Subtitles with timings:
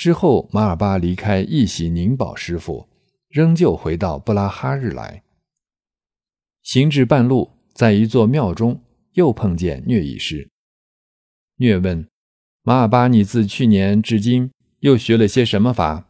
[0.00, 2.88] 之后，马尔巴离开一喜宁宝师傅，
[3.28, 5.22] 仍旧回到布拉哈日来。
[6.62, 8.82] 行至半路，在一座庙中，
[9.12, 10.48] 又碰见虐医师。
[11.56, 12.08] 虐问
[12.64, 16.08] ：“马尔巴，你自去年至今又学了些什么法？”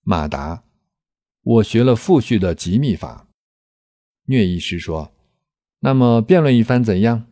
[0.00, 0.64] 马答
[1.44, 3.28] ：“我学了复序的极密法。”
[4.24, 5.12] 虐医师说
[5.80, 7.26] ：“那么辩论一番怎样？”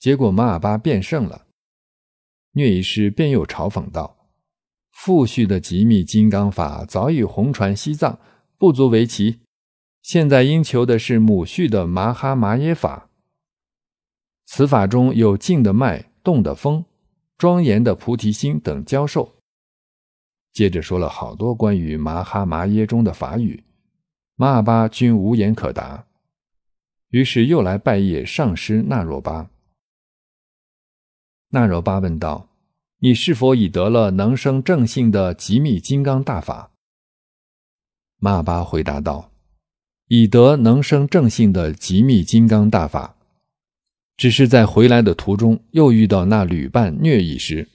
[0.00, 1.43] 结果马尔巴辩胜了。
[2.54, 4.26] 虐医师便又嘲讽道
[4.90, 8.18] ：“父序的极密金刚法早已红传西藏，
[8.58, 9.40] 不足为奇。
[10.02, 13.10] 现在应求的是母序的麻哈麻耶法。
[14.44, 16.84] 此法中有静的脉、动的风、
[17.38, 19.34] 庄严的菩提心等教授。”
[20.52, 23.64] 接着说了好多关于麻哈麻耶中的法语，
[24.36, 26.06] 马尔巴均无言可答。
[27.10, 29.50] 于是又来拜谒上师那若巴。
[31.54, 32.48] 那若巴问道
[32.98, 36.72] ：“你是否已得了能生正性的极密金刚大法？”
[38.18, 39.30] 马尔巴回答道
[40.10, 43.14] ：“已得能生正性的极密金刚大法，
[44.16, 47.68] 只是在回来的途中又遇到那旅伴虐意时，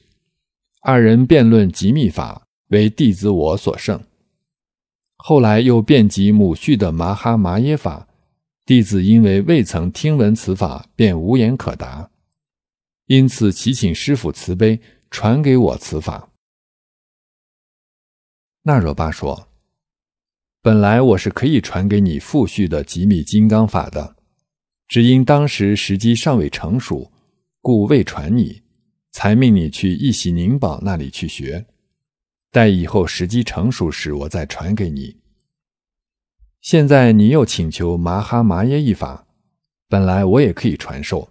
[0.81, 4.03] 二人辩论极密法，为弟子我所胜。
[5.15, 8.09] 后来又辩及母序的麻哈麻耶法，
[8.65, 12.09] 弟子因为未曾听闻此法，便无言可答。”
[13.09, 14.79] 因此，祈请师傅慈悲
[15.09, 16.29] 传给我此法。
[18.61, 19.49] 那若巴说
[20.61, 24.15] ：“本来我是可以传给你复序的极密金刚法的，
[24.87, 27.11] 只因当时时机尚未成熟，
[27.61, 28.61] 故未传你，
[29.11, 31.65] 才命你去一喜宁宝那里去学。
[32.51, 35.17] 待以后时机成熟时，我再传给你。
[36.61, 39.25] 现在你又请求麻哈麻耶一法，
[39.87, 41.27] 本来我也可以传授。”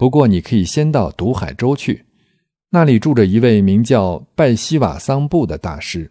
[0.00, 2.06] 不过，你可以先到独海州去，
[2.70, 6.10] 那里住着一位名叫拜希瓦桑布的大师，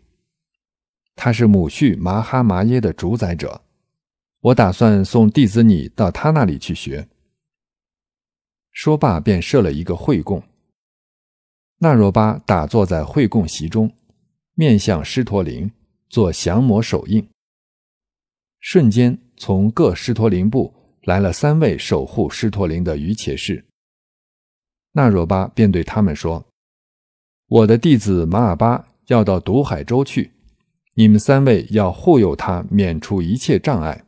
[1.15, 3.63] 他是母婿麻哈麻耶的主宰者。
[4.41, 7.07] 我打算送弟子你到他那里去学。
[8.71, 10.43] 说罢，便设了一个会供。
[11.79, 13.91] 那若巴打坐在会供席中，
[14.53, 15.71] 面向狮驼铃，
[16.09, 17.27] 做降魔手印。
[18.59, 20.71] 瞬间，从各狮驼铃部
[21.05, 23.65] 来了三位守护狮驼铃的瑜伽士。
[24.93, 26.45] 那若巴便对他们说
[27.47, 30.31] ：“我的弟子马尔巴要到毒海州去，
[30.95, 34.05] 你们三位要护佑他免除一切障碍。”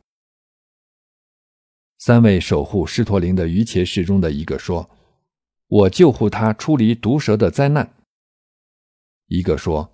[1.98, 4.90] 三位守护狮驼灵的鱼伽士中的一个说
[5.68, 7.94] ：“我救护他出离毒蛇的灾难。”
[9.28, 9.92] 一个说：“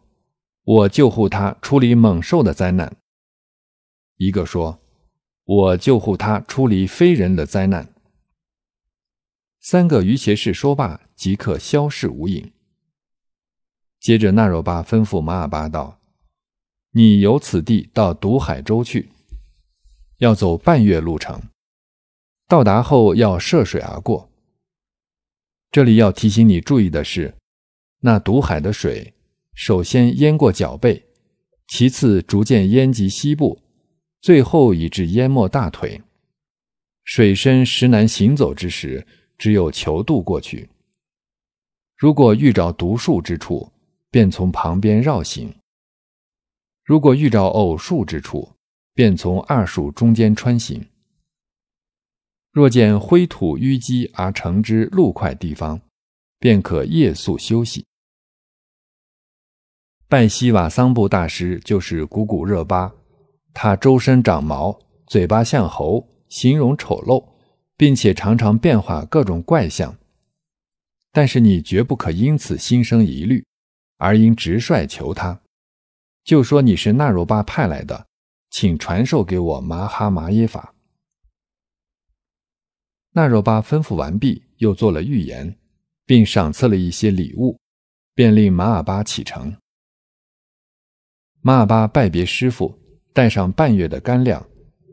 [0.65, 2.97] 我救护他出离猛兽的灾难。”
[4.17, 4.81] 一个说
[5.45, 7.93] ：“我救护他出离非人的灾难。”
[9.71, 12.53] 三个鱼邪士说罢，即刻消逝无影。
[14.01, 16.01] 接着，纳若巴吩咐马尔巴道
[16.93, 19.11] ：“你由此地到毒海州去，
[20.21, 21.39] 要走半月路程。
[22.47, 24.33] 到达后要涉水而过。
[25.71, 27.37] 这里要提醒你注意的是，
[28.01, 29.13] 那毒海的水
[29.53, 31.05] 首先淹过脚背，
[31.67, 33.63] 其次逐渐淹及膝部，
[34.23, 36.01] 最后以致淹没大腿。
[37.05, 39.07] 水深实难行走之时。”
[39.39, 40.69] 只有求渡过去。
[41.97, 43.73] 如果遇着独树之处，
[44.11, 45.49] 便从旁边绕行；
[46.85, 48.53] 如果遇着偶树之处，
[48.95, 50.85] 便从二树中间穿行。
[52.51, 55.81] 若见灰土淤积而成之路块地方，
[56.39, 57.85] 便可夜宿休息。
[60.09, 62.93] 拜西瓦桑布大师就是古古热巴，
[63.53, 67.38] 他周身长毛，嘴巴像猴，形容丑陋。
[67.79, 69.97] 并且常常变化各种怪象，
[71.13, 73.47] 但是你绝不可因此心生疑虑，
[73.99, 75.41] 而应直率求他，
[76.25, 78.09] 就说你是纳若巴派来的，
[78.51, 80.75] 请传授给我麻哈麻耶法。
[83.13, 85.57] 纳若巴吩咐完毕，又做了预言，
[86.05, 87.57] 并赏赐了一些礼物，
[88.13, 89.57] 便令马尔巴启程。
[91.41, 92.77] 马尔巴拜别师傅，
[93.13, 94.45] 带上半月的干粮，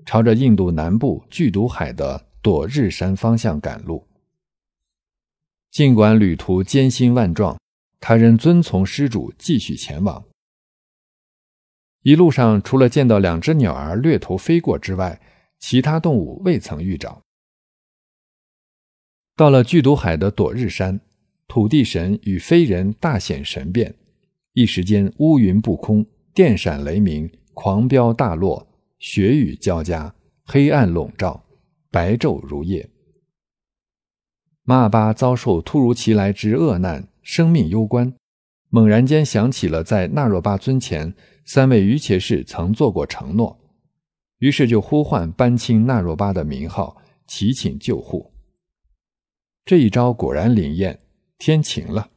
[0.05, 2.27] 朝着印度南部巨毒海的。
[2.45, 4.05] 躲日山方向赶路。
[5.71, 7.59] 尽管旅途艰辛万状，
[7.99, 10.23] 他仍遵从施主继续前往。
[12.03, 15.19] 一路上，除了见到两只鸟儿掠头飞过之外，
[15.57, 17.19] 其他动物未曾遇着。
[19.35, 21.01] 到了巨毒海的躲日山，
[21.47, 23.95] 土地神与飞人大显神变，
[24.53, 28.67] 一时间乌云不空，电闪雷鸣，狂飙大落，
[28.99, 30.13] 雪雨交加，
[30.43, 31.43] 黑暗笼罩。
[31.95, 32.89] 白昼如夜，
[34.63, 38.13] 马尔巴遭受突如其来之恶难，生命攸关，
[38.67, 41.15] 猛然间想起了在那若巴尊前
[41.45, 43.57] 三位于伽士曾做过承诺，
[44.39, 46.97] 于是就呼唤班钦那若巴的名号，
[47.27, 48.29] 祈请救护。
[49.63, 50.99] 这一招果然灵验，
[51.37, 52.09] 天晴了。